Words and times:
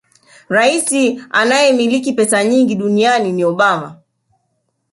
Rais 0.49 0.93
anayemiliki 1.31 2.13
pesa 2.13 2.43
nyingi 2.43 2.75
duniani 2.75 3.31
ni 3.33 3.43
Obama 3.45 4.01